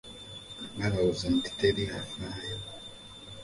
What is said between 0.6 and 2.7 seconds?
Balowooza nti teri afayo.